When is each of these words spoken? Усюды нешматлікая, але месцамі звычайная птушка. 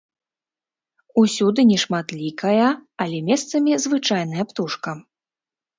Усюды 1.23 1.61
нешматлікая, 1.73 2.67
але 3.07 3.17
месцамі 3.31 3.71
звычайная 3.87 4.43
птушка. 4.53 5.01